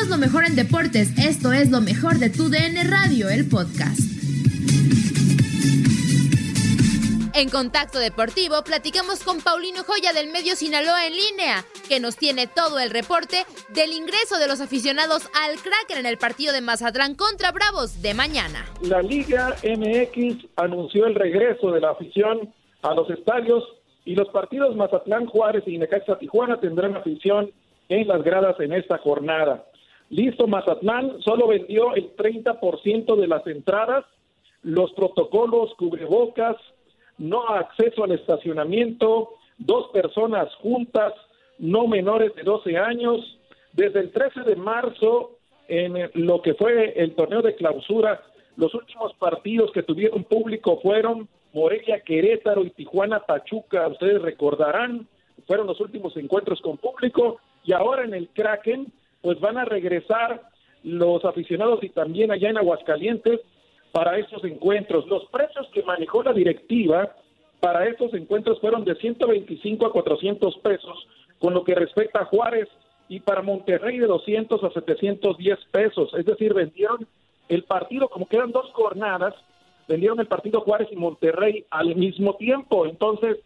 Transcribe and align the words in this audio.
Somos 0.00 0.18
lo 0.18 0.26
mejor 0.26 0.44
en 0.46 0.56
deportes. 0.56 1.12
Esto 1.18 1.52
es 1.52 1.70
lo 1.70 1.82
mejor 1.82 2.14
de 2.14 2.30
tu 2.30 2.48
DN 2.48 2.84
Radio, 2.84 3.28
el 3.28 3.46
podcast. 3.46 4.00
En 7.34 7.50
Contacto 7.50 7.98
Deportivo 7.98 8.62
platicamos 8.64 9.22
con 9.22 9.42
Paulino 9.42 9.82
Joya 9.84 10.14
del 10.14 10.32
Medio 10.32 10.56
Sinaloa 10.56 11.06
en 11.06 11.12
línea, 11.12 11.64
que 11.86 12.00
nos 12.00 12.16
tiene 12.16 12.46
todo 12.46 12.78
el 12.78 12.88
reporte 12.88 13.44
del 13.74 13.92
ingreso 13.92 14.38
de 14.38 14.48
los 14.48 14.62
aficionados 14.62 15.28
al 15.34 15.56
Kraken 15.56 15.98
en 15.98 16.06
el 16.06 16.16
partido 16.16 16.54
de 16.54 16.62
Mazatlán 16.62 17.14
contra 17.14 17.52
Bravos 17.52 18.00
de 18.00 18.14
mañana. 18.14 18.64
La 18.80 19.02
Liga 19.02 19.54
MX 19.62 20.46
anunció 20.56 21.04
el 21.06 21.14
regreso 21.14 21.72
de 21.72 21.80
la 21.80 21.90
afición 21.90 22.54
a 22.80 22.94
los 22.94 23.10
estadios 23.10 23.64
y 24.06 24.14
los 24.14 24.28
partidos 24.30 24.74
Mazatlán, 24.76 25.26
Juárez 25.26 25.64
y 25.66 25.76
Necaxa 25.76 26.18
Tijuana 26.18 26.58
tendrán 26.58 26.96
afición 26.96 27.50
en 27.90 28.08
las 28.08 28.22
gradas 28.22 28.58
en 28.60 28.72
esta 28.72 28.96
jornada. 28.98 29.66
Listo, 30.10 30.48
Mazatlán 30.48 31.22
solo 31.22 31.46
vendió 31.46 31.94
el 31.94 32.14
30% 32.16 33.16
de 33.16 33.28
las 33.28 33.46
entradas, 33.46 34.04
los 34.62 34.92
protocolos, 34.92 35.72
cubrebocas, 35.74 36.56
no 37.16 37.46
acceso 37.48 38.02
al 38.02 38.12
estacionamiento, 38.12 39.30
dos 39.58 39.88
personas 39.92 40.52
juntas, 40.56 41.12
no 41.58 41.86
menores 41.86 42.34
de 42.34 42.42
12 42.42 42.76
años. 42.76 43.38
Desde 43.72 44.00
el 44.00 44.10
13 44.10 44.40
de 44.40 44.56
marzo, 44.56 45.38
en 45.68 46.10
lo 46.14 46.42
que 46.42 46.54
fue 46.54 46.92
el 47.00 47.14
torneo 47.14 47.40
de 47.40 47.54
clausura, 47.54 48.20
los 48.56 48.74
últimos 48.74 49.14
partidos 49.14 49.70
que 49.70 49.84
tuvieron 49.84 50.24
público 50.24 50.80
fueron 50.82 51.28
Morelia, 51.52 52.00
Querétaro 52.00 52.64
y 52.64 52.70
Tijuana, 52.70 53.20
Pachuca. 53.20 53.86
Ustedes 53.86 54.20
recordarán, 54.20 55.06
fueron 55.46 55.68
los 55.68 55.80
últimos 55.80 56.16
encuentros 56.16 56.60
con 56.60 56.78
público 56.78 57.38
y 57.64 57.72
ahora 57.72 58.04
en 58.04 58.14
el 58.14 58.28
Kraken 58.30 58.92
pues 59.22 59.38
van 59.40 59.58
a 59.58 59.64
regresar 59.64 60.42
los 60.82 61.24
aficionados 61.24 61.82
y 61.82 61.90
también 61.90 62.30
allá 62.30 62.50
en 62.50 62.58
Aguascalientes 62.58 63.40
para 63.92 64.18
estos 64.18 64.44
encuentros. 64.44 65.06
Los 65.08 65.26
precios 65.26 65.68
que 65.72 65.82
manejó 65.82 66.22
la 66.22 66.32
directiva 66.32 67.14
para 67.60 67.86
estos 67.86 68.14
encuentros 68.14 68.60
fueron 68.60 68.84
de 68.84 68.94
125 68.94 69.86
a 69.86 69.92
400 69.92 70.56
pesos, 70.58 71.06
con 71.38 71.52
lo 71.52 71.64
que 71.64 71.74
respecta 71.74 72.20
a 72.20 72.24
Juárez 72.24 72.68
y 73.08 73.20
para 73.20 73.42
Monterrey 73.42 73.98
de 73.98 74.06
200 74.06 74.62
a 74.64 74.70
710 74.70 75.58
pesos. 75.70 76.14
Es 76.14 76.24
decir, 76.24 76.54
vendieron 76.54 77.06
el 77.48 77.64
partido, 77.64 78.08
como 78.08 78.26
quedan 78.26 78.52
dos 78.52 78.70
jornadas, 78.72 79.34
vendieron 79.88 80.20
el 80.20 80.26
partido 80.26 80.60
Juárez 80.60 80.88
y 80.90 80.96
Monterrey 80.96 81.64
al 81.70 81.96
mismo 81.96 82.36
tiempo. 82.36 82.86
Entonces, 82.86 83.38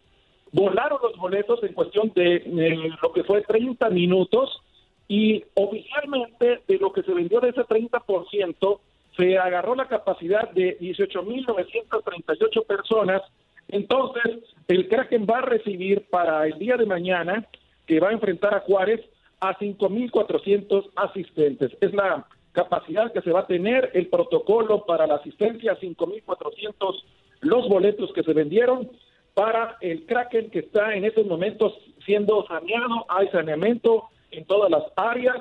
volaron 0.51 0.99
los 1.01 1.17
boletos 1.17 1.61
en 1.63 1.73
cuestión 1.73 2.11
de 2.15 2.35
eh, 2.35 2.89
lo 3.01 3.11
que 3.11 3.23
fue 3.23 3.41
30 3.41 3.89
minutos 3.89 4.61
y 5.07 5.43
oficialmente 5.53 6.61
de 6.67 6.77
lo 6.77 6.91
que 6.91 7.03
se 7.03 7.13
vendió 7.13 7.39
de 7.39 7.49
ese 7.49 7.61
30%, 7.61 8.79
se 9.15 9.37
agarró 9.37 9.75
la 9.75 9.87
capacidad 9.87 10.49
de 10.51 10.77
18.938 10.79 12.65
personas. 12.65 13.21
Entonces, 13.67 14.39
el 14.67 14.87
Kraken 14.89 15.25
va 15.29 15.39
a 15.39 15.45
recibir 15.45 16.05
para 16.09 16.45
el 16.47 16.57
día 16.59 16.75
de 16.77 16.85
mañana, 16.85 17.47
que 17.85 17.99
va 17.99 18.09
a 18.09 18.13
enfrentar 18.13 18.53
a 18.53 18.61
Juárez, 18.61 19.01
a 19.39 19.57
5.400 19.57 20.89
asistentes. 20.95 21.71
Es 21.81 21.93
la 21.93 22.25
capacidad 22.51 23.11
que 23.11 23.21
se 23.21 23.31
va 23.31 23.41
a 23.41 23.47
tener, 23.47 23.91
el 23.93 24.07
protocolo 24.07 24.85
para 24.85 25.07
la 25.07 25.15
asistencia, 25.15 25.77
5.400 25.79 27.03
los 27.41 27.69
boletos 27.69 28.11
que 28.13 28.23
se 28.23 28.33
vendieron 28.33 28.89
para 29.33 29.77
el 29.81 30.05
Kraken 30.05 30.49
que 30.49 30.59
está 30.59 30.95
en 30.95 31.03
estos 31.03 31.27
momentos 31.27 31.73
siendo 32.05 32.45
saneado, 32.47 33.05
hay 33.09 33.27
saneamiento, 33.27 34.05
en 34.31 34.45
todas 34.45 34.69
las 34.69 34.83
áreas. 34.95 35.37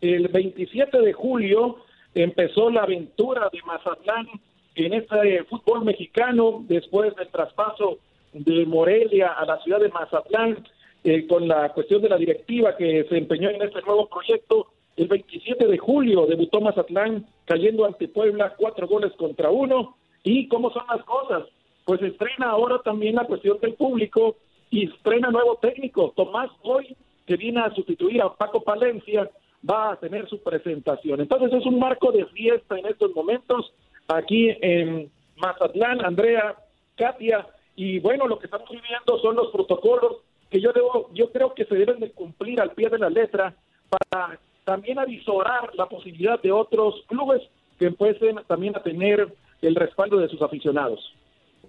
El 0.00 0.28
27 0.28 1.00
de 1.00 1.12
julio 1.12 1.78
empezó 2.14 2.70
la 2.70 2.82
aventura 2.82 3.48
de 3.52 3.62
Mazatlán 3.62 4.28
en 4.74 4.94
este 4.94 5.44
fútbol 5.44 5.84
mexicano 5.84 6.64
después 6.68 7.14
del 7.16 7.28
traspaso 7.28 7.98
de 8.32 8.66
Morelia 8.66 9.28
a 9.28 9.44
la 9.46 9.58
ciudad 9.62 9.80
de 9.80 9.88
Mazatlán 9.88 10.66
eh, 11.04 11.26
con 11.26 11.46
la 11.46 11.68
cuestión 11.72 12.02
de 12.02 12.08
la 12.08 12.16
directiva 12.16 12.76
que 12.76 13.04
se 13.08 13.16
empeñó 13.16 13.50
en 13.50 13.62
este 13.62 13.82
nuevo 13.82 14.08
proyecto. 14.08 14.68
El 14.96 15.08
27 15.08 15.66
de 15.66 15.78
julio 15.78 16.26
debutó 16.26 16.60
Mazatlán 16.60 17.26
cayendo 17.44 17.84
ante 17.84 18.08
Puebla 18.08 18.54
cuatro 18.56 18.88
goles 18.88 19.12
contra 19.16 19.50
uno. 19.50 19.96
¿Y 20.22 20.48
cómo 20.48 20.70
son 20.70 20.84
las 20.88 21.04
cosas? 21.04 21.44
Pues 21.84 22.00
estrena 22.02 22.50
ahora 22.50 22.78
también 22.82 23.16
la 23.16 23.26
cuestión 23.26 23.58
del 23.60 23.74
público 23.74 24.36
y 24.70 24.86
estrena 24.86 25.30
nuevo 25.30 25.56
técnico. 25.60 26.12
Tomás 26.16 26.50
hoy 26.62 26.96
que 27.26 27.36
viene 27.36 27.60
a 27.60 27.74
sustituir 27.74 28.20
a 28.22 28.34
Paco 28.34 28.62
Palencia, 28.62 29.30
va 29.68 29.92
a 29.92 29.96
tener 29.96 30.28
su 30.28 30.42
presentación. 30.42 31.20
Entonces 31.20 31.52
es 31.52 31.66
un 31.66 31.78
marco 31.78 32.12
de 32.12 32.26
fiesta 32.26 32.78
en 32.78 32.86
estos 32.86 33.14
momentos 33.14 33.72
aquí 34.08 34.50
en 34.60 35.10
Mazatlán, 35.36 36.04
Andrea, 36.04 36.56
Katia, 36.96 37.46
y 37.76 37.98
bueno, 37.98 38.28
lo 38.28 38.38
que 38.38 38.46
estamos 38.46 38.68
viviendo 38.68 39.18
son 39.20 39.36
los 39.36 39.50
protocolos 39.50 40.18
que 40.50 40.60
yo 40.60 40.72
debo, 40.72 41.10
yo 41.12 41.32
creo 41.32 41.54
que 41.54 41.64
se 41.64 41.74
deben 41.74 41.98
de 41.98 42.12
cumplir 42.12 42.60
al 42.60 42.70
pie 42.70 42.88
de 42.88 42.98
la 42.98 43.10
letra 43.10 43.54
para 43.88 44.38
también 44.64 44.98
avisorar 44.98 45.74
la 45.74 45.86
posibilidad 45.86 46.40
de 46.40 46.52
otros 46.52 47.02
clubes 47.08 47.42
que 47.78 47.86
empiecen 47.86 48.36
también 48.46 48.76
a 48.76 48.82
tener 48.82 49.34
el 49.62 49.74
respaldo 49.74 50.18
de 50.18 50.28
sus 50.28 50.40
aficionados. 50.42 51.14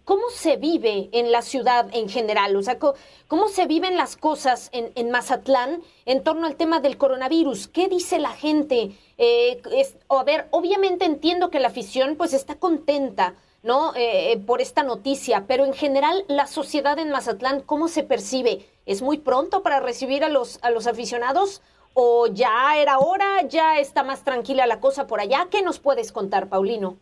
¿Cómo 0.05 0.29
se 0.29 0.55
vive 0.55 1.09
en 1.11 1.31
la 1.31 1.41
ciudad 1.41 1.87
en 1.91 2.07
general? 2.07 2.55
O 2.55 2.61
sea, 2.61 2.77
¿cómo, 2.79 3.47
se 3.49 3.65
viven 3.65 3.97
las 3.97 4.15
cosas 4.15 4.69
en, 4.71 5.11
Mazatlán 5.11 5.81
en 6.05 6.23
torno 6.23 6.47
al 6.47 6.55
tema 6.55 6.79
del 6.79 6.97
coronavirus? 6.97 7.67
¿Qué 7.67 7.89
dice 7.89 8.19
la 8.19 8.31
gente? 8.31 8.91
Eh, 9.17 9.61
a 10.07 10.23
ver, 10.23 10.47
obviamente 10.51 11.05
entiendo 11.05 11.49
que 11.49 11.59
la 11.59 11.67
afición 11.67 12.15
pues 12.15 12.33
está 12.33 12.55
contenta, 12.55 13.35
¿no? 13.63 13.95
Eh, 13.95 14.33
eh, 14.33 14.37
por 14.37 14.61
esta 14.61 14.83
noticia, 14.83 15.45
pero 15.47 15.65
en 15.65 15.73
general 15.73 16.23
la 16.27 16.45
sociedad 16.45 16.99
en 16.99 17.09
Mazatlán, 17.09 17.61
¿cómo 17.61 17.87
se 17.87 18.03
percibe? 18.03 18.65
¿Es 18.85 19.01
muy 19.01 19.17
pronto 19.17 19.63
para 19.63 19.79
recibir 19.79 20.23
a 20.23 20.29
los, 20.29 20.59
a 20.61 20.69
los 20.69 20.85
aficionados? 20.85 21.61
¿O 21.95 22.27
ya 22.27 22.77
era 22.77 22.99
hora? 22.99 23.41
¿Ya 23.47 23.79
está 23.79 24.03
más 24.03 24.23
tranquila 24.23 24.67
la 24.67 24.79
cosa 24.79 25.07
por 25.07 25.19
allá? 25.19 25.47
¿Qué 25.49 25.63
nos 25.63 25.79
puedes 25.79 26.11
contar, 26.11 26.49
Paulino? 26.49 26.97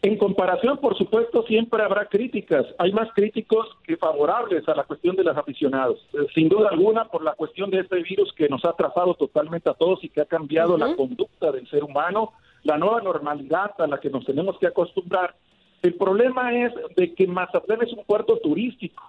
En 0.00 0.16
comparación, 0.16 0.78
por 0.78 0.96
supuesto, 0.96 1.42
siempre 1.42 1.82
habrá 1.82 2.06
críticas. 2.06 2.64
Hay 2.78 2.92
más 2.92 3.08
críticos 3.14 3.66
que 3.82 3.96
favorables 3.96 4.68
a 4.68 4.74
la 4.76 4.84
cuestión 4.84 5.16
de 5.16 5.24
los 5.24 5.36
aficionados. 5.36 5.98
Eh, 6.12 6.18
sin 6.34 6.48
duda 6.48 6.68
alguna, 6.70 7.06
por 7.06 7.24
la 7.24 7.32
cuestión 7.32 7.70
de 7.70 7.80
este 7.80 8.00
virus 8.02 8.32
que 8.34 8.48
nos 8.48 8.64
ha 8.64 8.74
trazado 8.74 9.14
totalmente 9.14 9.68
a 9.68 9.74
todos 9.74 10.04
y 10.04 10.08
que 10.08 10.20
ha 10.20 10.26
cambiado 10.26 10.78
la 10.78 10.94
conducta 10.94 11.50
del 11.50 11.68
ser 11.68 11.82
humano, 11.82 12.32
la 12.62 12.78
nueva 12.78 13.02
normalidad 13.02 13.72
a 13.78 13.88
la 13.88 13.98
que 13.98 14.08
nos 14.08 14.24
tenemos 14.24 14.56
que 14.58 14.68
acostumbrar. 14.68 15.34
El 15.82 15.94
problema 15.94 16.54
es 16.54 16.72
de 16.96 17.12
que 17.14 17.26
Mazatlán 17.26 17.82
es 17.82 17.92
un 17.92 18.04
puerto 18.04 18.36
turístico. 18.38 19.02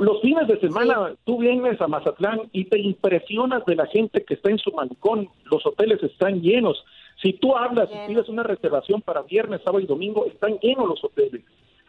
Los 0.00 0.20
fines 0.20 0.46
de 0.46 0.60
semana 0.60 1.14
tú 1.24 1.38
vienes 1.38 1.80
a 1.80 1.88
Mazatlán 1.88 2.42
y 2.52 2.66
te 2.66 2.78
impresionas 2.78 3.64
de 3.64 3.74
la 3.74 3.86
gente 3.86 4.24
que 4.24 4.34
está 4.34 4.50
en 4.50 4.58
su 4.58 4.70
malecón. 4.72 5.28
Los 5.50 5.64
hoteles 5.66 6.02
están 6.02 6.40
llenos 6.40 6.84
si 7.22 7.32
tú 7.34 7.56
hablas 7.56 7.88
y 7.92 8.08
pides 8.08 8.28
una 8.28 8.42
reservación 8.42 9.02
para 9.02 9.22
viernes, 9.22 9.60
sábado 9.62 9.80
y 9.80 9.86
domingo, 9.86 10.26
están 10.26 10.58
llenos 10.60 10.88
los 10.88 11.04
hoteles. 11.04 11.42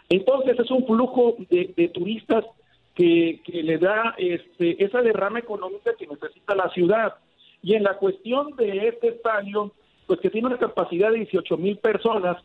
Entonces 0.10 0.60
es 0.60 0.72
un 0.72 0.86
flujo 0.86 1.36
de, 1.50 1.92
turistas 1.94 2.46
que, 2.96 3.40
le 3.46 3.78
da 3.78 4.16
este, 4.18 4.84
esa 4.84 5.02
derrama 5.02 5.40
económica 5.40 5.92
que 5.98 6.08
necesita 6.08 6.56
la 6.56 6.70
ciudad. 6.70 7.14
Y 7.62 7.76
en 7.76 7.84
la 7.84 7.98
cuestión 7.98 8.56
de 8.56 8.88
este 8.88 9.10
estadio, 9.10 9.72
pues 10.08 10.20
que 10.20 10.32
tiene 10.32 10.48
una 10.48 10.58
capacidad 10.58 11.12
de 11.12 11.18
18 11.20 11.58
mil 11.58 11.78
personas, 11.78 12.38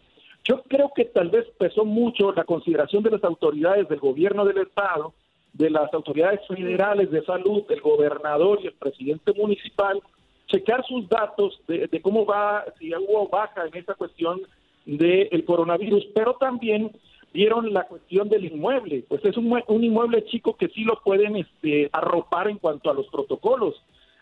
yo 0.45 0.63
creo 0.65 0.93
que 0.95 1.07
tal 1.07 1.31
vez 1.31 1.47
pesó 1.59 1.87
mucho 1.87 2.33
la 2.33 2.45
consideración 2.45 3.03
de 3.03 3.13
las 3.13 3.25
autoridades 3.25 3.89
del 3.89 3.99
gobierno 3.99 4.45
del 4.45 4.59
estado, 4.59 5.15
de 5.55 5.71
las 5.71 5.93
autoridades 5.95 6.41
federales 6.47 7.11
de 7.11 7.25
salud, 7.25 7.67
del 7.67 7.81
gobernador 7.81 8.59
y 8.63 8.67
el 8.67 8.75
presidente 8.75 9.33
municipal, 9.33 10.03
checar 10.47 10.85
sus 10.87 11.09
datos 11.09 11.61
de, 11.67 12.01
cómo 12.03 12.27
va, 12.27 12.65
si 12.79 12.95
hubo 12.95 13.29
baja 13.29 13.67
en 13.67 13.77
esta 13.77 13.95
cuestión 13.95 14.43
del 14.85 15.45
coronavirus, 15.45 16.07
pero 16.15 16.35
también 16.35 16.93
vieron 17.33 17.73
la 17.73 17.85
cuestión 17.85 18.29
del 18.29 18.45
inmueble, 18.45 19.05
pues 19.09 19.25
es 19.25 19.37
un, 19.37 19.61
un 19.67 19.85
inmueble 19.85 20.25
chico 20.27 20.57
que 20.57 20.69
sí 20.69 20.85
lo 20.85 21.01
pueden 21.03 21.37
este, 21.37 21.89
arropar 21.93 22.49
en 22.49 22.59
cuanto 22.59 22.91
a 22.91 22.95
los 22.95 23.07
protocolos. 23.09 23.75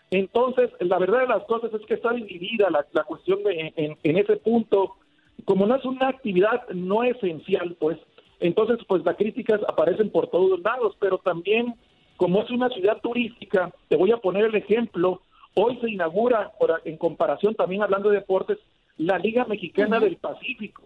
Entonces, 0.09 0.69
la 0.79 0.99
verdad 0.99 1.21
de 1.21 1.27
las 1.27 1.43
cosas 1.45 1.73
es 1.73 1.81
que 1.87 1.95
está 1.95 2.13
dividida 2.13 2.69
la, 2.69 2.85
la 2.91 3.03
cuestión 3.03 3.43
de, 3.43 3.73
en, 3.75 3.97
en, 4.03 4.17
ese 4.17 4.37
punto. 4.37 4.95
Como 5.43 5.65
no 5.65 5.75
es 5.75 5.85
una 5.85 6.09
actividad 6.09 6.67
no 6.69 7.03
esencial, 7.03 7.75
pues, 7.79 7.97
entonces, 8.39 8.77
pues 8.87 9.03
las 9.03 9.15
críticas 9.15 9.59
aparecen 9.67 10.11
por 10.11 10.27
todos 10.27 10.59
lados, 10.61 10.95
pero 10.99 11.17
también, 11.17 11.73
como 12.15 12.43
es 12.43 12.49
una 12.51 12.69
ciudad 12.69 13.01
turística, 13.01 13.71
te 13.87 13.95
voy 13.95 14.11
a 14.11 14.17
poner 14.17 14.45
el 14.45 14.55
ejemplo, 14.55 15.22
Hoy 15.55 15.77
se 15.81 15.89
inaugura, 15.89 16.51
en 16.85 16.97
comparación 16.97 17.55
también 17.55 17.83
hablando 17.83 18.09
de 18.09 18.17
deportes, 18.17 18.57
la 18.97 19.19
Liga 19.19 19.45
Mexicana 19.45 19.99
del 19.99 20.17
Pacífico. 20.17 20.83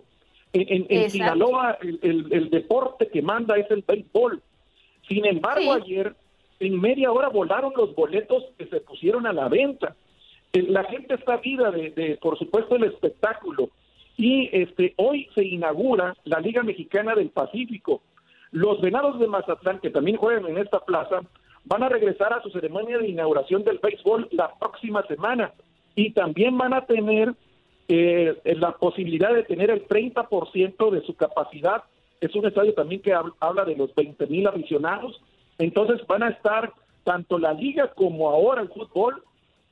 En, 0.54 1.10
Sinaloa 1.10 1.78
el, 1.82 2.50
deporte 2.50 3.08
que 3.10 3.22
manda 3.22 3.58
es 3.58 3.70
el 3.70 3.84
béisbol. 3.88 4.42
Sin 5.08 5.26
embargo, 5.26 5.74
ayer 5.74 6.16
en 6.60 6.80
media 6.80 7.12
hora 7.12 7.30
volaron 7.30 7.74
los 7.76 7.94
boletos 7.96 8.44
que 8.58 8.66
se 8.66 8.80
pusieron 8.82 9.28
a 9.28 9.34
la 9.34 9.48
venta. 9.48 9.96
Eh, 10.54 10.64
la 10.64 10.84
gente 10.86 11.16
está 11.16 11.38
vida 11.38 11.72
de, 11.72 12.18
por 12.22 12.38
supuesto, 12.38 12.76
el 12.76 12.86
espectáculo. 12.86 13.70
Y 14.18 14.50
este 14.52 14.94
hoy 14.98 15.30
se 15.36 15.46
inaugura 15.46 16.16
la 16.24 16.40
Liga 16.40 16.64
Mexicana 16.64 17.14
del 17.14 17.30
Pacífico. 17.30 18.02
Los 18.52 18.82
Venados 18.82 19.20
de 19.20 19.28
Mazatlán, 19.28 19.80
que 19.80 19.92
también 19.92 20.18
juegan 20.18 20.48
en 20.48 20.58
esta 20.58 20.80
plaza, 20.80 21.22
van 21.68 21.84
a 21.84 21.90
regresar 21.90 22.34
a 22.34 22.42
su 22.42 22.50
ceremonia 22.50 22.98
de 22.98 23.10
inauguración 23.10 23.64
del 23.64 23.80
béisbol 23.80 24.30
la 24.32 24.54
próxima 24.58 25.04
semana 25.04 25.52
y 25.96 26.12
también 26.12 26.58
van 26.58 26.74
a 26.74 26.86
tener 26.86 27.34
eh, 27.90 28.36
la 28.46 28.72
posibilidad 28.72 29.34
de 29.34 29.44
tener 29.44 29.70
el 29.70 29.86
30% 29.88 30.92
de 30.92 31.02
su 31.02 31.16
capacidad. 31.16 31.84
Es 32.22 32.34
un 32.36 32.46
estadio 32.46 32.74
también 32.74 33.02
que 33.02 33.14
habla 33.14 33.66
de 33.66 33.76
los 33.76 33.94
20 33.96 34.28
mil 34.28 34.48
aficionados. 34.48 35.22
Entonces 35.58 36.06
van 36.08 36.24
a 36.24 36.30
estar 36.30 36.72
tanto 37.04 37.38
la 37.38 37.54
liga 37.54 37.94
como 37.94 38.30
ahora 38.30 38.62
el 38.62 38.70
fútbol 38.70 39.22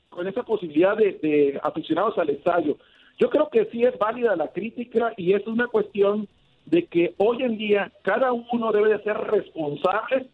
con 0.10 0.28
esa 0.28 0.44
posibilidad 0.44 0.98
de, 0.98 1.14
de 1.22 1.60
aficionados 1.64 2.18
al 2.18 2.30
estadio. 2.30 2.78
Yo 3.18 3.30
creo 3.30 3.50
que 3.50 3.66
sí 3.66 3.84
es 3.84 3.98
válida 3.98 4.36
la 4.36 4.50
crítica 4.50 5.14
y 5.16 5.34
es 5.34 5.48
una 5.48 5.68
cuestión 5.68 6.28
de 6.66 6.88
que 6.88 7.14
hoy 7.18 7.44
en 7.44 7.58
día 7.58 7.92
cada 8.02 8.34
uno 8.34 8.72
debe 8.74 8.90
de 8.90 9.04
ser 9.04 9.18
responsable 9.18 10.28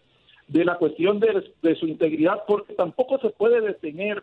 de 0.52 0.66
la 0.66 0.78
cuestión 0.78 1.20
de, 1.20 1.76
su 1.76 1.88
integridad, 1.88 2.44
porque 2.46 2.74
tampoco 2.74 3.18
se 3.20 3.30
puede 3.30 3.62
detener 3.62 4.22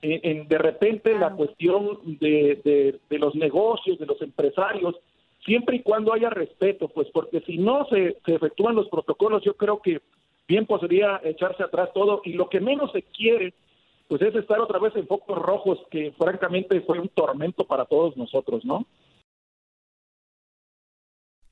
en, 0.00 0.48
de 0.48 0.58
repente 0.58 1.18
la 1.18 1.32
cuestión 1.32 1.98
de, 2.04 2.98
de, 3.08 3.18
los 3.18 3.34
negocios, 3.34 3.98
de 3.98 4.06
los 4.06 4.20
empresarios, 4.22 4.96
siempre 5.44 5.76
y 5.76 5.82
cuando 5.82 6.14
haya 6.14 6.30
respeto, 6.30 6.88
pues 6.88 7.08
porque 7.12 7.40
si 7.42 7.58
no 7.58 7.86
se, 7.86 8.16
se 8.24 8.34
efectúan 8.34 8.74
los 8.74 8.88
protocolos, 8.88 9.42
yo 9.42 9.54
creo 9.54 9.82
que 9.82 10.00
bien 10.48 10.64
podría 10.64 11.20
echarse 11.22 11.62
atrás 11.62 11.90
todo 11.92 12.22
y 12.24 12.32
lo 12.32 12.48
que 12.48 12.60
menos 12.60 12.90
se 12.92 13.02
quiere 13.02 13.52
pues 14.08 14.22
es 14.22 14.34
estar 14.34 14.60
otra 14.60 14.78
vez 14.78 14.94
en 14.96 15.06
focos 15.06 15.36
rojos 15.36 15.80
que 15.90 16.12
francamente 16.12 16.80
fue 16.82 17.00
un 17.00 17.08
tormento 17.08 17.64
para 17.64 17.84
todos 17.86 18.16
nosotros, 18.16 18.64
¿no? 18.64 18.86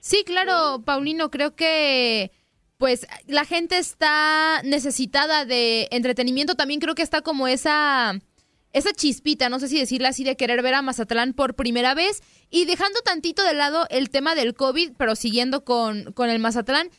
Sí, 0.00 0.24
claro, 0.24 0.82
Paulino, 0.84 1.30
creo 1.30 1.54
que 1.54 2.32
pues 2.78 3.06
la 3.26 3.44
gente 3.44 3.78
está 3.78 4.62
necesitada 4.64 5.44
de 5.44 5.88
entretenimiento, 5.90 6.54
también 6.54 6.80
creo 6.80 6.94
que 6.94 7.02
está 7.02 7.20
como 7.20 7.46
esa 7.46 8.18
esa 8.72 8.92
chispita, 8.92 9.48
no 9.48 9.58
sé 9.58 9.68
si 9.68 9.78
decirla 9.78 10.10
así, 10.10 10.24
de 10.24 10.36
querer 10.36 10.62
ver 10.62 10.74
a 10.74 10.82
Mazatlán 10.82 11.32
por 11.32 11.54
primera 11.54 11.94
vez. 11.94 12.22
Y 12.50 12.64
dejando 12.64 13.00
tantito 13.00 13.42
de 13.42 13.54
lado 13.54 13.86
el 13.90 14.10
tema 14.10 14.34
del 14.34 14.54
COVID, 14.54 14.92
pero 14.96 15.16
siguiendo 15.16 15.64
con, 15.64 16.12
con 16.12 16.30
el 16.30 16.38
Mazatlán, 16.38 16.90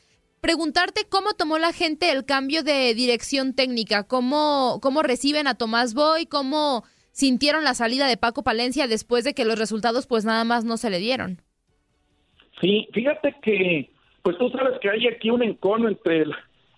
preguntarte 0.41 1.05
cómo 1.07 1.33
tomó 1.33 1.57
la 1.59 1.71
gente 1.71 2.11
el 2.11 2.25
cambio 2.25 2.63
de 2.63 2.93
dirección 2.93 3.53
técnica, 3.53 4.03
cómo, 4.03 4.79
cómo 4.81 5.03
reciben 5.03 5.47
a 5.47 5.55
Tomás 5.55 5.93
Boy, 5.93 6.25
cómo 6.25 6.83
sintieron 7.11 7.63
la 7.63 7.73
salida 7.73 8.07
de 8.07 8.17
Paco 8.17 8.43
Palencia 8.43 8.87
después 8.87 9.23
de 9.23 9.33
que 9.33 9.45
los 9.45 9.59
resultados 9.59 10.07
pues 10.07 10.25
nada 10.25 10.43
más 10.43 10.63
no 10.65 10.77
se 10.77 10.89
le 10.89 10.99
dieron. 10.99 11.41
Sí, 12.61 12.87
fíjate 12.93 13.35
que, 13.41 13.89
pues 14.21 14.37
tú 14.37 14.49
sabes 14.51 14.79
que 14.79 14.89
hay 14.89 15.07
aquí 15.07 15.31
un 15.31 15.41
encono 15.41 15.87
entre 15.87 16.25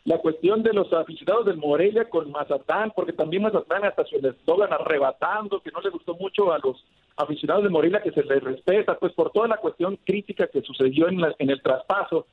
la, 0.05 0.17
cuestión 0.19 0.63
de 0.63 0.71
los 0.71 0.91
aficionados 0.93 1.45
del 1.45 1.57
Morelia 1.57 2.09
con 2.09 2.31
Mazatán, 2.31 2.93
porque 2.95 3.11
también 3.11 3.43
Mazatán 3.43 3.83
hasta 3.83 4.05
su 4.05 4.15
eslogan 4.15 4.71
arrebatando, 4.71 5.59
que 5.59 5.71
no 5.71 5.81
le 5.81 5.89
gustó 5.89 6.15
mucho 6.15 6.53
a 6.53 6.59
los 6.59 6.85
aficionados 7.17 7.63
de 7.63 7.69
Morelia, 7.69 8.01
que 8.01 8.11
se 8.11 8.23
les 8.23 8.41
respeta, 8.41 8.97
pues 8.97 9.11
por 9.13 9.31
toda 9.31 9.47
la 9.49 9.57
cuestión 9.57 9.99
crítica 10.05 10.47
que 10.47 10.61
sucedió 10.61 11.09
en, 11.09 11.19
en 11.37 11.49
el 11.49 11.61
traspaso. 11.61 12.27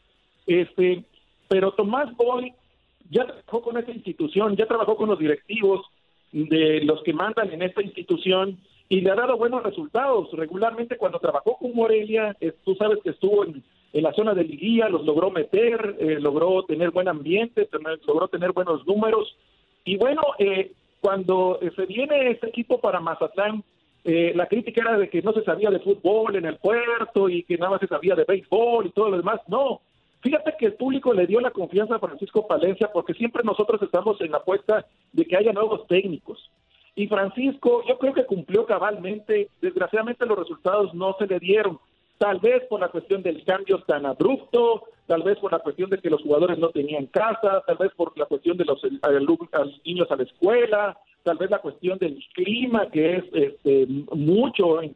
Este, 0.46 1.04
pero 1.48 1.72
Tomás 1.72 2.16
Boy 2.16 2.54
ya 3.10 3.26
trabajó 3.26 3.62
con 3.62 3.76
esta 3.76 3.90
institución, 3.90 4.56
ya 4.56 4.66
trabajó 4.66 4.96
con 4.96 5.08
los 5.08 5.18
directivos 5.18 5.84
de 6.32 6.82
los 6.84 7.02
que 7.02 7.12
mandan 7.12 7.52
en 7.52 7.62
esta 7.62 7.82
institución 7.82 8.60
y 8.90 9.00
le 9.00 9.10
ha 9.10 9.14
dado 9.14 9.38
buenos 9.38 9.62
resultados. 9.62 10.30
Regularmente 10.32 10.98
cuando 10.98 11.18
trabajó 11.18 11.56
con 11.56 11.74
Morelia, 11.74 12.36
eh, 12.40 12.52
tú 12.64 12.74
sabes 12.74 12.98
que 13.02 13.10
estuvo 13.10 13.44
en, 13.44 13.62
la 13.92 14.12
zona 14.12 14.34
de 14.34 14.44
Liguía, 14.44 14.88
los 14.88 15.06
logró 15.06 15.30
meter, 15.30 15.96
eh, 15.98 16.18
logró 16.20 16.64
tener 16.64 16.90
buen 16.90 17.08
ambiente, 17.08 17.68
logró 18.06 18.28
tener 18.28 18.52
buenos 18.52 18.86
números. 18.86 19.36
Y 19.84 19.96
bueno, 19.96 20.22
eh, 20.38 20.72
cuando 21.00 21.58
se 21.74 21.86
viene 21.86 22.30
este 22.30 22.48
equipo 22.48 22.80
para 22.80 23.00
Mazatlán, 23.00 23.64
eh, 24.04 24.32
la 24.34 24.46
crítica 24.46 24.80
era 24.80 24.98
de 24.98 25.08
que 25.08 25.22
no 25.22 25.32
se 25.32 25.44
sabía 25.44 25.70
de 25.70 25.80
fútbol 25.80 26.34
en 26.36 26.46
el 26.46 26.56
puerto 26.56 27.28
y 27.28 27.42
que 27.44 27.58
nada 27.58 27.72
más 27.72 27.80
se 27.80 27.86
sabía 27.86 28.14
de 28.14 28.24
béisbol 28.24 28.86
y 28.86 28.90
todo 28.90 29.10
lo 29.10 29.16
demás. 29.18 29.40
No, 29.46 29.82
fíjate 30.20 30.54
que 30.58 30.66
el 30.66 30.74
público 30.74 31.12
le 31.12 31.26
dio 31.26 31.40
la 31.40 31.50
confianza 31.50 31.96
a 31.96 32.00
Francisco 32.00 32.46
Palencia 32.46 32.90
porque 32.92 33.14
siempre 33.14 33.42
nosotros 33.44 33.80
estamos 33.82 34.20
en 34.20 34.32
la 34.32 34.38
apuesta 34.38 34.86
de 35.12 35.24
que 35.24 35.36
haya 35.36 35.52
nuevos 35.52 35.86
técnicos. 35.86 36.50
Y 36.94 37.06
Francisco, 37.06 37.82
yo 37.88 37.98
creo 37.98 38.12
que 38.12 38.26
cumplió 38.26 38.66
cabalmente. 38.66 39.48
Desgraciadamente 39.60 40.26
los 40.26 40.38
resultados 40.38 40.92
no 40.94 41.16
se 41.18 41.26
le 41.26 41.38
dieron. 41.38 41.78
Tal 42.18 42.38
vez 42.38 42.64
por 42.68 42.80
la 42.80 42.88
cuestión 42.88 43.22
del 43.22 43.42
cambio 43.44 43.78
tan 43.84 44.04
abrupto, 44.04 44.84
tal 45.06 45.22
vez 45.22 45.38
por 45.38 45.52
la 45.52 45.60
cuestión 45.60 45.88
de 45.88 45.98
que 45.98 46.10
los 46.10 46.22
jugadores 46.22 46.58
no 46.58 46.68
tenían 46.68 47.06
casa, 47.06 47.62
tal 47.66 47.76
vez 47.78 47.92
por 47.96 48.16
la 48.18 48.26
cuestión 48.26 48.58
de 48.58 48.66
los, 48.66 48.82
niños 49.84 50.10
a 50.10 50.16
la 50.16 50.22
escuela, 50.24 50.98
tal 51.22 51.38
vez 51.38 51.50
la 51.50 51.60
cuestión 51.60 51.98
del 51.98 52.22
clima, 52.34 52.90
que 52.90 53.16
es 53.16 53.24
este, 53.32 53.86
mucho 54.14 54.82
en, 54.82 54.94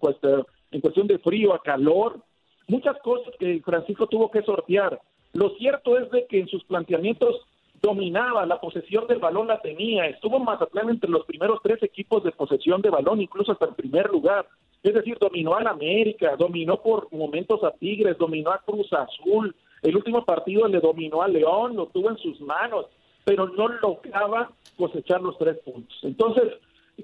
en 0.70 0.80
cuestión 0.80 1.06
de 1.06 1.18
frío 1.18 1.54
a 1.54 1.62
calor. 1.62 2.20
Muchas 2.68 2.98
cosas 2.98 3.32
que 3.38 3.62
Francisco 3.64 4.06
tuvo 4.06 4.30
que 4.30 4.42
sortear. 4.42 5.00
Lo 5.32 5.50
cierto 5.56 5.98
es 5.98 6.10
de 6.10 6.26
que 6.26 6.40
en 6.40 6.48
sus 6.48 6.62
planteamientos 6.64 7.40
dominaba, 7.84 8.46
la 8.46 8.60
posesión 8.60 9.06
del 9.06 9.18
balón 9.18 9.46
la 9.46 9.60
tenía, 9.60 10.06
estuvo 10.06 10.38
Mazatlán 10.38 10.88
entre 10.88 11.10
los 11.10 11.26
primeros 11.26 11.60
tres 11.62 11.82
equipos 11.82 12.24
de 12.24 12.32
posesión 12.32 12.80
de 12.80 12.88
balón, 12.88 13.20
incluso 13.20 13.52
hasta 13.52 13.66
el 13.66 13.74
primer 13.74 14.10
lugar. 14.10 14.46
Es 14.82 14.94
decir, 14.94 15.18
dominó 15.20 15.54
al 15.54 15.66
América, 15.66 16.34
dominó 16.36 16.80
por 16.80 17.12
momentos 17.12 17.62
a 17.62 17.72
Tigres, 17.72 18.16
dominó 18.18 18.50
a 18.50 18.58
Cruz 18.58 18.90
Azul. 18.92 19.54
El 19.82 19.96
último 19.96 20.24
partido 20.24 20.66
le 20.66 20.80
dominó 20.80 21.22
a 21.22 21.28
León, 21.28 21.76
lo 21.76 21.86
tuvo 21.86 22.10
en 22.10 22.16
sus 22.18 22.40
manos, 22.40 22.86
pero 23.24 23.48
no 23.48 23.68
lograba 23.68 24.50
cosechar 24.76 25.20
los 25.20 25.36
tres 25.36 25.58
puntos. 25.58 25.96
Entonces, 26.02 26.54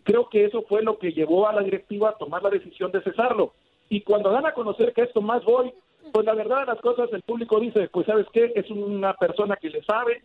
creo 0.02 0.28
que 0.30 0.44
eso 0.46 0.62
fue 0.68 0.82
lo 0.82 0.98
que 0.98 1.12
llevó 1.12 1.46
a 1.46 1.52
la 1.52 1.62
directiva 1.62 2.10
a 2.10 2.18
tomar 2.18 2.42
la 2.42 2.50
decisión 2.50 2.90
de 2.90 3.02
cesarlo. 3.02 3.52
Y 3.90 4.00
cuando 4.00 4.30
dan 4.30 4.46
a 4.46 4.54
conocer 4.54 4.92
que 4.94 5.02
esto 5.02 5.20
más 5.20 5.44
voy, 5.44 5.72
pues 6.12 6.24
la 6.24 6.34
verdad 6.34 6.60
de 6.60 6.66
las 6.66 6.80
cosas, 6.80 7.12
el 7.12 7.22
público 7.22 7.60
dice, 7.60 7.88
pues 7.92 8.06
sabes 8.06 8.26
qué, 8.32 8.52
es 8.54 8.70
una 8.70 9.14
persona 9.14 9.56
que 9.56 9.70
le 9.70 9.82
sabe, 9.82 10.22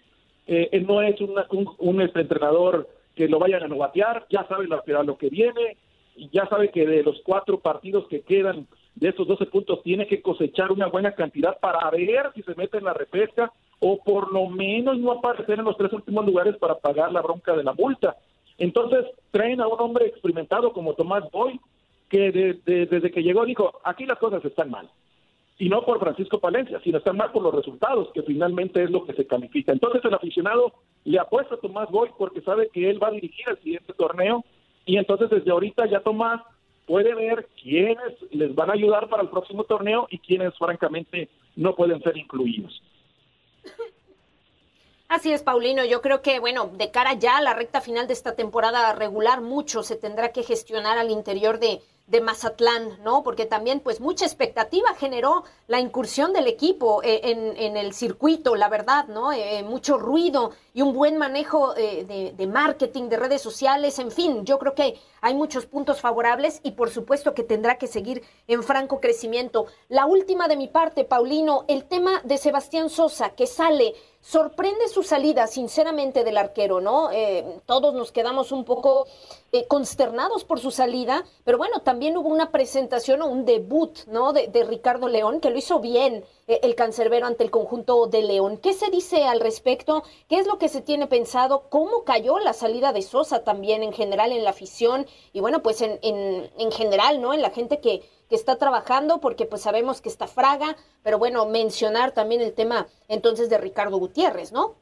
eh, 0.48 0.70
él 0.72 0.86
no 0.86 1.02
es 1.02 1.16
un, 1.22 2.02
este, 2.02 2.22
entrenador 2.22 2.88
que 3.16 3.28
lo 3.28 3.40
vayan 3.40 3.64
a 3.64 3.68
novatear, 3.68 4.26
ya 4.30 4.48
sabe 4.48 4.68
lo, 4.68 4.82
lo 5.04 5.18
que 5.18 5.30
viene, 5.30 5.78
ya 6.32 6.48
sabe 6.48 6.70
que 6.70 6.86
de 6.86 7.04
los 7.04 7.22
cuatro 7.24 7.60
partidos 7.60 8.08
que 8.08 8.22
quedan 8.22 8.68
de 8.96 9.10
esos 9.10 9.28
12 9.28 9.48
puntos 9.48 9.84
tiene 9.84 10.08
que 10.08 10.22
cosechar 10.22 10.72
una 10.72 10.88
buena 10.88 11.14
cantidad 11.14 11.60
para 11.60 11.90
ver 11.90 12.32
si 12.34 12.44
se 12.44 12.56
mete 12.56 12.78
en 12.78 12.86
la 12.86 12.94
repesca 12.94 13.52
o 13.80 14.02
por 14.02 14.32
lo 14.32 14.48
menos 14.48 14.98
no 14.98 15.12
aparecer 15.12 15.60
en 15.60 15.66
los 15.66 15.78
tres 15.78 15.92
últimos 15.92 16.26
lugares 16.26 16.56
para 16.58 16.76
pagar 16.76 17.12
la 17.12 17.22
bronca 17.22 17.56
de 17.56 17.64
la 17.64 17.74
multa. 17.74 18.16
Entonces 18.58 19.06
traen 19.32 19.60
a 19.60 19.68
un 19.68 19.80
hombre 19.82 20.06
experimentado 20.06 20.72
como 20.72 20.94
Tomás 20.94 21.30
Boy, 21.32 21.60
que 22.10 22.32
desde 22.66 23.12
que 23.12 23.24
llegó 23.24 23.46
dijo, 23.46 23.80
aquí 23.84 24.06
las 24.06 24.20
cosas 24.20 24.46
están 24.46 24.70
mal 24.70 24.90
y 25.58 25.70
no 25.70 25.84
por 25.84 26.00
Francisco 26.00 26.40
Palencia, 26.40 26.82
sino 26.84 26.98
están 26.98 27.18
mal 27.18 27.32
por 27.32 27.44
los 27.44 27.56
resultados, 27.56 28.10
que 28.14 28.24
finalmente 28.24 28.84
es 28.84 28.92
lo 28.92 29.06
que 29.06 29.14
se 29.14 29.26
califica. 29.26 29.72
Entonces 29.72 30.04
el 30.04 30.14
aficionado 30.14 30.74
le 31.06 31.20
apuesta 31.20 31.56
a 31.56 31.60
Tomás 31.60 31.90
Boy 31.90 32.10
porque 32.18 32.42
sabe 32.42 32.70
que 32.74 32.90
él 32.90 33.02
va 33.02 33.08
a 33.08 33.12
dirigir 33.12 33.46
el 33.48 33.58
siguiente 33.60 33.94
torneo 33.94 34.44
y 34.86 34.98
entonces 34.98 35.30
desde 35.30 35.52
ahorita 35.52 35.86
ya 35.88 36.02
Tomás 36.02 36.42
puede 36.86 37.16
ver 37.16 37.48
quiénes 37.62 38.14
les 38.32 38.54
van 38.54 38.70
a 38.70 38.74
ayudar 38.74 39.08
para 39.10 39.24
el 39.24 39.30
próximo 39.30 39.64
torneo 39.64 40.08
y 40.10 40.20
quiénes 40.20 40.56
francamente 40.58 41.30
no 41.56 41.74
pueden 41.74 42.02
ser 42.02 42.18
incluidos. 42.18 42.82
Así 45.08 45.32
es, 45.32 45.44
Paulino. 45.44 45.86
Yo 45.86 46.02
creo 46.02 46.22
que, 46.22 46.40
bueno, 46.40 46.72
de 46.74 46.90
cara 46.90 47.14
ya 47.14 47.38
a 47.38 47.42
la 47.42 47.54
recta 47.54 47.80
final 47.80 48.08
de 48.08 48.14
esta 48.14 48.36
temporada 48.36 48.92
regular, 48.94 49.42
mucho 49.42 49.84
se 49.84 49.96
tendrá 49.96 50.32
que 50.32 50.42
gestionar 50.42 50.98
al 50.98 51.12
interior 51.12 51.60
de, 51.60 51.82
de 52.08 52.22
Mazatlán, 52.22 53.04
¿no? 53.04 53.22
Porque 53.24 53.46
también, 53.46 53.82
pues, 53.82 54.00
mucha 54.00 54.26
expectativa 54.26 54.96
generó 54.96 55.44
la 55.68 55.80
incursión 55.80 56.34
del 56.34 56.48
equipo 56.48 57.04
eh, 57.04 57.22
en, 57.24 57.56
en, 57.58 57.78
el 57.78 57.94
circuito, 57.94 58.56
la 58.56 58.68
verdad, 58.68 59.08
¿no? 59.08 59.32
Eh, 59.32 59.64
mucho 59.64 59.98
ruido 59.98 60.52
y 60.74 60.82
un 60.82 60.94
buen 60.94 61.18
manejo 61.18 61.76
eh, 61.78 62.34
de, 62.36 62.48
marketing, 62.48 63.10
de 63.10 63.18
redes 63.18 63.42
sociales, 63.42 63.98
en 63.98 64.12
fin, 64.12 64.44
yo 64.44 64.60
creo 64.60 64.76
que 64.76 65.00
hay 65.22 65.34
muchos 65.34 65.66
puntos 65.66 66.02
favorables 66.02 66.60
y 66.64 66.72
por 66.72 66.90
supuesto 66.90 67.34
que 67.34 67.44
tendrá 67.44 67.78
que 67.78 67.88
seguir 67.88 68.24
en 68.48 68.62
franco 68.62 69.00
crecimiento. 69.00 69.68
La 69.90 70.06
última 70.06 70.48
de 70.48 70.58
mi 70.58 70.68
parte, 70.68 71.06
Paulino, 71.06 71.66
el 71.68 71.86
tema 71.86 72.22
de 72.24 72.38
Sebastián 72.38 72.90
Sosa, 72.90 73.30
que 73.32 73.48
sale 73.48 73.96
sorprende 74.26 74.88
su 74.90 75.04
salida, 75.04 75.46
sinceramente, 75.46 76.24
del 76.24 76.38
arquero, 76.38 76.82
¿no? 76.82 77.12
Eh, 77.12 77.60
todos 77.68 77.94
nos 77.94 78.12
quedamos 78.12 78.52
un 78.52 78.66
poco 78.66 79.06
eh, 79.52 79.68
consternados 79.68 80.44
por 80.44 80.60
su 80.60 80.72
salida, 80.72 81.24
pero 81.44 81.60
bueno, 81.60 81.82
también 81.82 82.18
hubo 82.18 82.30
una 82.30 82.52
presentación 82.52 83.22
o 83.22 83.28
un 83.28 83.46
debut, 83.46 84.00
¿no? 84.08 84.34
De, 84.34 84.50
Ricardo 84.68 85.08
León, 85.08 85.40
que 85.40 85.52
lo 85.52 85.60
hizo 85.60 85.80
bien 85.80 86.26
el 86.48 86.76
cancerbero 86.76 87.26
ante 87.26 87.44
el 87.44 87.52
conjunto 87.52 88.08
de 88.08 88.22
León. 88.22 88.58
¿Qué 88.58 88.74
se 88.74 88.92
dice 88.92 89.26
al 89.26 89.40
respecto? 89.40 90.04
¿Qué 90.30 90.38
es 90.38 90.48
lo 90.48 90.58
que 90.58 90.70
se 90.70 90.82
tiene 90.82 91.08
pensado? 91.08 91.70
¿Cómo 91.70 92.04
cayó 92.04 92.40
la 92.40 92.54
salida 92.54 92.94
de 92.94 93.02
Sosa 93.02 93.44
también 93.44 93.84
en 93.84 93.94
general 93.94 94.32
en 94.32 94.44
la 94.44 94.52
afición? 94.52 95.06
Y 95.34 95.40
bueno, 95.40 95.64
pues 95.64 95.82
en, 95.82 96.00
en, 96.02 96.50
en 96.58 96.72
general, 96.72 97.22
¿no? 97.22 97.34
En 97.34 97.42
la 97.42 97.50
gente 97.50 97.80
que 97.80 98.04
que 98.30 98.36
está 98.36 98.58
trabajando, 98.58 99.20
porque 99.20 99.46
pues 99.46 99.62
sabemos 99.62 100.02
que 100.02 100.10
está 100.10 100.28
Fraga, 100.28 100.76
pero 101.04 101.20
bueno, 101.20 101.46
mencionar 101.46 102.14
también 102.14 102.42
el 102.42 102.54
tema 102.54 102.88
entonces 103.08 103.50
de 103.50 103.58
Ricardo 103.58 103.98
Gutiérrez, 103.98 104.52
¿no? 104.52 104.76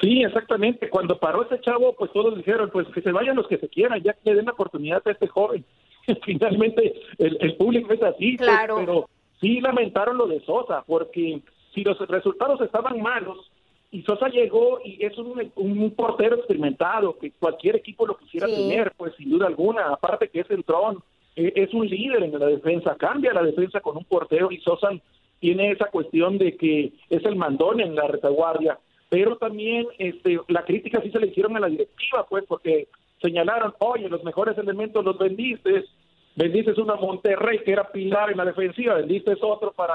Sí, 0.00 0.22
exactamente. 0.22 0.90
Cuando 0.90 1.18
paró 1.18 1.44
ese 1.44 1.60
chavo, 1.60 1.94
pues 1.94 2.10
todos 2.12 2.36
dijeron, 2.36 2.70
pues 2.72 2.88
que 2.88 3.00
se 3.00 3.12
vayan 3.12 3.36
los 3.36 3.46
que 3.46 3.58
se 3.58 3.68
quieran, 3.68 4.02
ya 4.02 4.12
que 4.14 4.30
le 4.30 4.36
den 4.36 4.46
la 4.46 4.52
oportunidad 4.52 5.02
a 5.04 5.12
este 5.12 5.28
joven. 5.28 5.64
Finalmente, 6.24 7.00
el, 7.18 7.56
público 7.56 7.92
es 7.92 8.02
así, 8.02 8.36
pues, 8.36 8.48
claro. 8.48 8.76
pero 8.76 9.08
sí 9.40 9.60
lamentaron 9.60 10.16
lo 10.16 10.26
de 10.26 10.40
Sosa, 10.40 10.82
porque 10.86 11.40
si 11.74 11.82
los 11.82 11.98
resultados 12.08 12.60
estaban 12.60 13.00
malos, 13.00 13.50
y 13.90 14.02
Sosa 14.02 14.28
llegó 14.28 14.80
y 14.84 15.04
es 15.04 15.16
un, 15.18 15.52
un 15.54 15.90
portero 15.92 16.36
experimentado, 16.36 17.16
que 17.18 17.30
cualquier 17.30 17.76
equipo 17.76 18.06
lo 18.06 18.16
quisiera 18.16 18.46
tener, 18.46 18.92
pues 18.96 19.14
sin 19.16 19.30
duda 19.30 19.46
alguna, 19.46 19.86
aparte 19.86 20.28
que 20.28 20.40
es 20.40 20.50
el 20.50 20.64
tron, 20.64 21.02
eh, 21.36 21.52
es 21.54 21.72
un 21.72 21.86
líder 21.86 22.24
en 22.24 22.38
la 22.38 22.46
defensa, 22.46 22.96
cambia 22.96 23.32
la 23.32 23.42
defensa 23.42 23.80
con 23.80 23.96
un 23.96 24.04
portero 24.04 24.50
y 24.50 24.58
Sosa 24.58 24.90
tiene 25.38 25.70
esa 25.70 25.86
cuestión 25.86 26.38
de 26.38 26.56
que 26.56 26.92
es 27.10 27.24
el 27.24 27.36
mandón 27.36 27.80
en 27.80 27.94
la 27.94 28.08
retaguardia, 28.08 28.78
pero 29.08 29.36
también 29.36 29.86
este, 29.98 30.40
la 30.48 30.64
crítica 30.64 31.00
sí 31.02 31.10
se 31.10 31.20
le 31.20 31.28
hicieron 31.28 31.56
a 31.56 31.60
la 31.60 31.68
directiva, 31.68 32.26
pues, 32.28 32.44
porque 32.48 32.88
señalaron, 33.20 33.74
oye, 33.78 34.08
los 34.08 34.24
mejores 34.24 34.58
elementos 34.58 35.04
los 35.04 35.18
vendiste, 35.18 35.84
vendiste 36.36 36.80
una 36.80 36.96
Monterrey 36.96 37.60
que 37.64 37.72
era 37.72 37.90
pilar 37.90 38.30
en 38.30 38.38
la 38.38 38.44
defensiva, 38.44 38.94
vendiste 38.94 39.34
otro 39.40 39.72
para, 39.72 39.94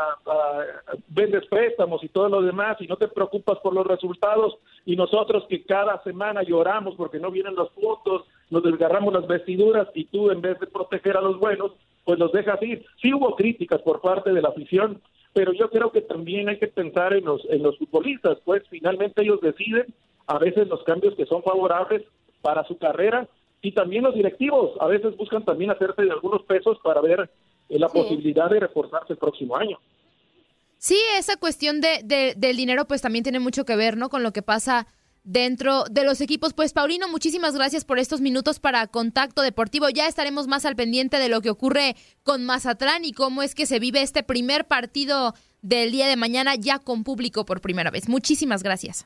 vendes 1.09 1.45
préstamos 1.47 2.03
y 2.03 2.09
todo 2.09 2.29
lo 2.29 2.41
demás 2.41 2.77
y 2.79 2.87
no 2.87 2.95
te 2.95 3.07
preocupas 3.07 3.57
por 3.59 3.73
los 3.73 3.85
resultados 3.85 4.57
y 4.85 4.95
nosotros 4.95 5.45
que 5.49 5.63
cada 5.63 6.01
semana 6.03 6.43
lloramos 6.43 6.95
porque 6.95 7.19
no 7.19 7.31
vienen 7.31 7.55
los 7.55 7.69
puntos, 7.71 8.23
nos 8.49 8.63
desgarramos 8.63 9.13
las 9.13 9.27
vestiduras 9.27 9.87
y 9.93 10.05
tú 10.05 10.31
en 10.31 10.41
vez 10.41 10.59
de 10.59 10.67
proteger 10.67 11.17
a 11.17 11.21
los 11.21 11.37
buenos, 11.39 11.73
pues 12.05 12.17
los 12.17 12.31
dejas 12.31 12.61
ir. 12.63 12.85
Sí 13.01 13.13
hubo 13.13 13.35
críticas 13.35 13.81
por 13.81 14.01
parte 14.01 14.31
de 14.31 14.41
la 14.41 14.49
afición, 14.49 15.01
pero 15.33 15.51
yo 15.53 15.69
creo 15.69 15.91
que 15.91 16.01
también 16.01 16.49
hay 16.49 16.57
que 16.57 16.67
pensar 16.67 17.13
en 17.13 17.25
los 17.25 17.43
en 17.49 17.61
los 17.61 17.77
futbolistas, 17.77 18.37
pues 18.45 18.63
finalmente 18.69 19.21
ellos 19.21 19.41
deciden 19.41 19.93
a 20.27 20.39
veces 20.39 20.67
los 20.67 20.83
cambios 20.83 21.15
que 21.15 21.25
son 21.25 21.43
favorables 21.43 22.03
para 22.41 22.63
su 22.63 22.77
carrera 22.77 23.27
y 23.61 23.73
también 23.73 24.03
los 24.03 24.15
directivos 24.15 24.71
a 24.79 24.87
veces 24.87 25.15
buscan 25.17 25.43
también 25.43 25.71
hacerse 25.71 26.03
de 26.03 26.11
algunos 26.11 26.43
pesos 26.43 26.77
para 26.83 27.01
ver 27.01 27.29
eh, 27.69 27.79
la 27.79 27.89
posibilidad 27.89 28.49
de 28.49 28.61
reforzarse 28.61 29.13
el 29.13 29.19
próximo 29.19 29.55
año. 29.55 29.77
Sí, 30.77 30.97
esa 31.17 31.35
cuestión 31.37 31.81
de, 31.81 32.35
del 32.37 32.55
dinero 32.55 32.85
pues 32.85 33.01
también 33.01 33.23
tiene 33.23 33.39
mucho 33.39 33.65
que 33.65 33.75
ver, 33.75 33.97
¿no? 33.97 34.09
Con 34.09 34.23
lo 34.23 34.31
que 34.31 34.41
pasa 34.41 34.87
dentro 35.23 35.83
de 35.91 36.05
los 36.05 36.21
equipos. 36.21 36.53
Pues 36.53 36.71
Paulino, 36.71 37.09
muchísimas 37.09 37.53
gracias 37.53 37.83
por 37.83 37.99
estos 37.99 38.21
minutos 38.21 38.59
para 38.61 38.87
Contacto 38.87 39.41
Deportivo. 39.41 39.89
Ya 39.89 40.07
estaremos 40.07 40.47
más 40.47 40.65
al 40.65 40.77
pendiente 40.77 41.17
de 41.17 41.27
lo 41.27 41.41
que 41.41 41.49
ocurre 41.49 41.95
con 42.23 42.45
Mazatlán 42.45 43.03
y 43.03 43.11
cómo 43.11 43.43
es 43.43 43.55
que 43.55 43.65
se 43.65 43.79
vive 43.79 44.01
este 44.01 44.23
primer 44.23 44.65
partido 44.65 45.33
del 45.61 45.91
día 45.91 46.07
de 46.07 46.15
mañana 46.15 46.55
ya 46.55 46.79
con 46.79 47.03
público 47.03 47.45
por 47.45 47.59
primera 47.59 47.91
vez. 47.91 48.07
Muchísimas 48.07 48.63
gracias. 48.63 49.05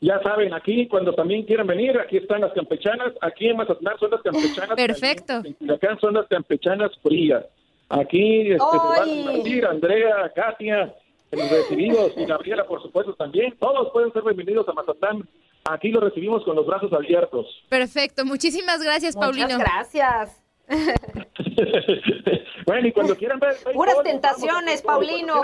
Ya 0.00 0.20
saben, 0.22 0.52
aquí 0.52 0.86
cuando 0.88 1.14
también 1.14 1.44
quieran 1.44 1.66
venir, 1.66 1.98
aquí 1.98 2.18
están 2.18 2.42
las 2.42 2.52
campechanas, 2.52 3.12
aquí 3.20 3.48
en 3.48 3.56
Mazatlán 3.56 3.98
son 3.98 4.10
las 4.10 4.22
campechanas. 4.22 4.76
Perfecto. 4.76 5.42
Acá 5.72 5.96
son 6.00 6.14
las 6.14 6.26
campechanas 6.26 6.90
frías. 7.02 7.44
Aquí 7.88 8.52
este, 8.52 8.58
se 8.58 8.58
va 8.58 8.94
a 8.94 9.04
compartir 9.04 9.66
Andrea, 9.66 10.32
Katia, 10.34 10.94
los 11.32 11.50
recibidos 11.50 12.12
y 12.16 12.24
Gabriela, 12.24 12.66
por 12.66 12.82
supuesto, 12.82 13.14
también. 13.14 13.54
Todos 13.58 13.90
pueden 13.92 14.12
ser 14.12 14.22
bienvenidos 14.22 14.68
a 14.68 14.72
Mazatlán. 14.72 15.28
Aquí 15.64 15.88
los 15.90 16.02
recibimos 16.02 16.44
con 16.44 16.56
los 16.56 16.66
brazos 16.66 16.92
abiertos. 16.92 17.46
Perfecto. 17.68 18.24
Muchísimas 18.24 18.82
gracias, 18.82 19.16
Paulino. 19.16 19.46
Muchas 19.46 19.60
gracias. 19.60 20.43
bueno, 22.66 22.88
y 22.88 22.92
cuando 22.92 23.16
quieran 23.16 23.38
ver. 23.38 23.56
Puras 23.72 23.96
tentaciones, 24.02 24.82
Paulino. 24.82 25.42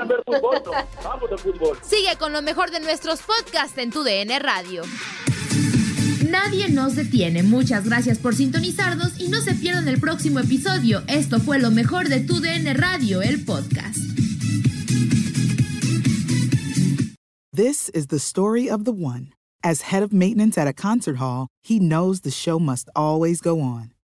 Sigue 1.83 2.17
con 2.19 2.33
lo 2.33 2.43
mejor 2.43 2.71
de 2.71 2.81
nuestros 2.81 3.21
podcasts 3.23 3.77
en 3.79 3.91
tu 3.91 4.03
DN 4.03 4.39
Radio. 4.39 4.83
Nadie 6.29 6.69
nos 6.69 6.95
detiene. 6.95 7.43
Muchas 7.43 7.87
gracias 7.87 8.19
por 8.19 8.35
sintonizarnos 8.35 9.21
y 9.21 9.29
no 9.29 9.41
se 9.41 9.55
pierdan 9.55 9.89
el 9.89 9.99
próximo 9.99 10.39
episodio. 10.39 11.03
Esto 11.09 11.41
fue 11.41 11.59
lo 11.59 11.71
mejor 11.71 12.09
de 12.09 12.21
Tu 12.21 12.41
DN 12.41 12.73
Radio, 12.75 13.21
el 13.21 13.45
podcast. 13.45 13.99
This 17.53 17.89
is 17.91 18.07
the 18.07 18.19
story 18.19 18.71
of 18.71 18.85
the 18.85 18.93
one. 18.93 19.33
As 19.63 19.93
head 19.93 20.03
of 20.03 20.13
maintenance 20.13 20.57
at 20.57 20.69
a 20.69 20.73
concert 20.73 21.17
hall, 21.17 21.49
he 21.63 21.79
knows 21.79 22.21
the 22.21 22.31
show 22.31 22.59
must 22.59 22.89
always 22.95 23.41
go 23.41 23.61
on. 23.61 23.91